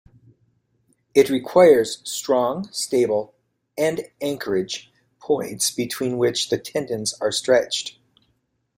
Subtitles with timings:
[1.13, 3.35] It requires strong, stable
[3.77, 7.99] end-anchorage points between which the tendons are stretched.